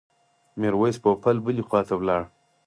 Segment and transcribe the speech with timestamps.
[0.59, 2.21] میرویس پوپل بلې خواته ولاړ.